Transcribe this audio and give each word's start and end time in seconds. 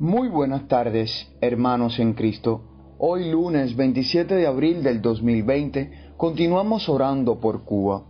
Muy 0.00 0.28
buenas 0.28 0.66
tardes, 0.66 1.30
hermanos 1.42 1.98
en 1.98 2.14
Cristo. 2.14 2.62
Hoy 2.96 3.30
lunes 3.30 3.76
27 3.76 4.34
de 4.34 4.46
abril 4.46 4.82
del 4.82 5.02
2020 5.02 6.14
continuamos 6.16 6.88
orando 6.88 7.38
por 7.38 7.64
Cuba. 7.64 8.04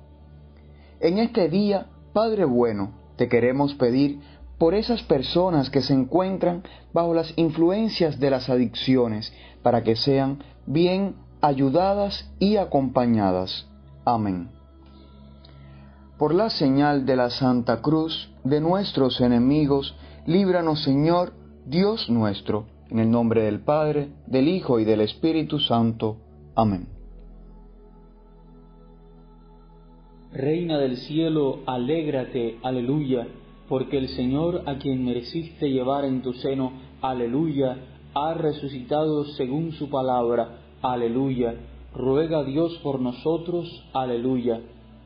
En 1.00 1.18
este 1.18 1.48
día, 1.48 1.88
Padre 2.12 2.44
bueno, 2.44 2.92
te 3.16 3.28
queremos 3.28 3.74
pedir 3.74 4.20
por 4.56 4.74
esas 4.74 5.02
personas 5.02 5.68
que 5.68 5.82
se 5.82 5.92
encuentran 5.92 6.62
bajo 6.92 7.12
las 7.12 7.36
influencias 7.36 8.20
de 8.20 8.30
las 8.30 8.48
adicciones, 8.48 9.32
para 9.64 9.82
que 9.82 9.96
sean 9.96 10.44
bien 10.66 11.16
ayudadas 11.40 12.30
y 12.38 12.56
acompañadas. 12.56 13.66
Amén. 14.04 14.48
Por 16.18 16.34
la 16.34 16.50
señal 16.50 17.04
de 17.04 17.16
la 17.16 17.30
Santa 17.30 17.82
Cruz 17.82 18.32
de 18.44 18.60
nuestros 18.60 19.20
enemigos, 19.20 19.96
líbranos 20.24 20.84
Señor, 20.84 21.39
Dios 21.66 22.08
nuestro, 22.08 22.64
en 22.90 22.98
el 22.98 23.10
nombre 23.10 23.42
del 23.42 23.60
Padre, 23.60 24.08
del 24.26 24.48
Hijo 24.48 24.80
y 24.80 24.84
del 24.84 25.02
Espíritu 25.02 25.58
Santo. 25.60 26.16
Amén. 26.56 26.88
Reina 30.32 30.78
del 30.78 30.96
cielo, 30.96 31.60
alégrate, 31.66 32.58
aleluya, 32.62 33.28
porque 33.68 33.98
el 33.98 34.08
Señor 34.08 34.62
a 34.66 34.78
quien 34.78 35.04
mereciste 35.04 35.70
llevar 35.70 36.04
en 36.04 36.22
tu 36.22 36.32
seno, 36.32 36.72
aleluya, 37.02 37.76
ha 38.14 38.34
resucitado 38.34 39.24
según 39.36 39.72
su 39.72 39.90
palabra, 39.90 40.60
aleluya. 40.82 41.54
Ruega 41.94 42.42
Dios 42.44 42.78
por 42.82 43.00
nosotros, 43.00 43.84
aleluya. 43.92 44.60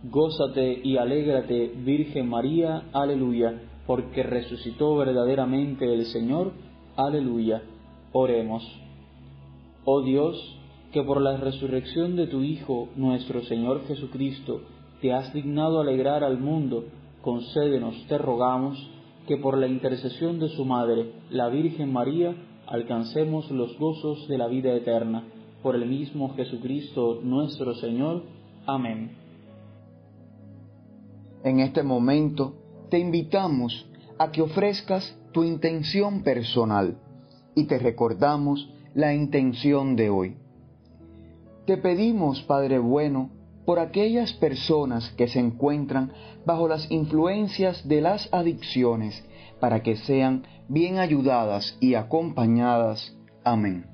Gózate 0.04 0.80
y 0.84 0.98
alégrate, 0.98 1.72
Virgen 1.84 2.28
María, 2.28 2.84
aleluya 2.92 3.60
porque 3.86 4.22
resucitó 4.22 4.96
verdaderamente 4.96 5.92
el 5.92 6.06
Señor. 6.06 6.52
Aleluya. 6.96 7.62
Oremos. 8.12 8.62
Oh 9.84 10.02
Dios, 10.02 10.36
que 10.92 11.02
por 11.02 11.20
la 11.20 11.36
resurrección 11.36 12.16
de 12.16 12.26
tu 12.26 12.42
Hijo, 12.42 12.88
nuestro 12.96 13.42
Señor 13.42 13.86
Jesucristo, 13.86 14.62
te 15.00 15.12
has 15.12 15.32
dignado 15.34 15.80
alegrar 15.80 16.24
al 16.24 16.38
mundo, 16.38 16.84
concédenos, 17.20 17.94
te 18.08 18.16
rogamos, 18.16 18.78
que 19.26 19.36
por 19.36 19.58
la 19.58 19.66
intercesión 19.66 20.38
de 20.38 20.48
su 20.50 20.64
Madre, 20.64 21.12
la 21.30 21.48
Virgen 21.48 21.92
María, 21.92 22.34
alcancemos 22.66 23.50
los 23.50 23.76
gozos 23.78 24.28
de 24.28 24.38
la 24.38 24.48
vida 24.48 24.74
eterna. 24.74 25.24
Por 25.62 25.76
el 25.76 25.86
mismo 25.86 26.34
Jesucristo 26.34 27.20
nuestro 27.22 27.74
Señor. 27.74 28.22
Amén. 28.66 29.12
En 31.42 31.60
este 31.60 31.82
momento, 31.82 32.54
te 32.94 33.00
invitamos 33.00 33.88
a 34.20 34.30
que 34.30 34.40
ofrezcas 34.40 35.18
tu 35.32 35.42
intención 35.42 36.22
personal 36.22 36.96
y 37.56 37.64
te 37.64 37.76
recordamos 37.76 38.70
la 38.94 39.12
intención 39.12 39.96
de 39.96 40.10
hoy. 40.10 40.36
Te 41.66 41.76
pedimos, 41.76 42.42
Padre 42.42 42.78
bueno, 42.78 43.30
por 43.66 43.80
aquellas 43.80 44.32
personas 44.34 45.10
que 45.16 45.26
se 45.26 45.40
encuentran 45.40 46.12
bajo 46.46 46.68
las 46.68 46.88
influencias 46.88 47.88
de 47.88 48.00
las 48.00 48.32
adicciones, 48.32 49.24
para 49.58 49.82
que 49.82 49.96
sean 49.96 50.44
bien 50.68 50.98
ayudadas 50.98 51.76
y 51.80 51.94
acompañadas. 51.94 53.12
Amén. 53.42 53.93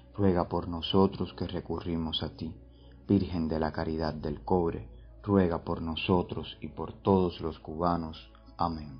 ruega 0.15 0.47
por 0.47 0.67
nosotros 0.67 1.33
que 1.33 1.47
recurrimos 1.47 2.23
a 2.23 2.29
ti. 2.29 2.53
Virgen 3.07 3.47
de 3.47 3.59
la 3.59 3.71
Caridad 3.71 4.13
del 4.13 4.41
Cobre, 4.41 4.87
ruega 5.23 5.63
por 5.63 5.81
nosotros 5.81 6.57
y 6.61 6.67
por 6.67 6.93
todos 6.93 7.41
los 7.41 7.59
cubanos. 7.59 8.31
Amén. 8.57 8.99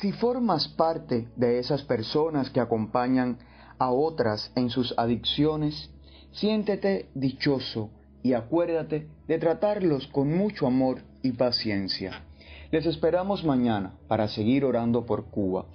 Si 0.00 0.10
formas 0.12 0.66
parte 0.68 1.28
de 1.36 1.60
esas 1.60 1.82
personas 1.82 2.50
que 2.50 2.58
acompañan 2.58 3.38
a 3.78 3.90
otras 3.90 4.50
en 4.56 4.70
sus 4.70 4.92
adicciones, 4.98 5.90
siéntete 6.32 7.10
dichoso 7.14 7.90
y 8.22 8.32
acuérdate 8.32 9.08
de 9.28 9.38
tratarlos 9.38 10.08
con 10.08 10.36
mucho 10.36 10.66
amor 10.66 11.02
y 11.22 11.32
paciencia. 11.32 12.24
Les 12.72 12.86
esperamos 12.86 13.44
mañana 13.44 13.92
para 14.08 14.28
seguir 14.28 14.64
orando 14.64 15.04
por 15.04 15.26
Cuba 15.26 15.66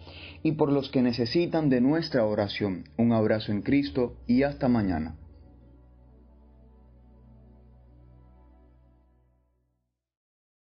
y 0.42 0.54
por 0.54 0.72
los 0.72 0.90
que 0.90 1.04
necesitan 1.04 1.70
de 1.70 1.80
nuestra 1.80 2.26
oración. 2.26 2.86
Un 2.98 3.14
abrazo 3.14 3.52
en 3.52 3.62
Cristo 3.62 4.16
y 4.26 4.42
hasta 4.42 4.68
mañana. 4.68 5.16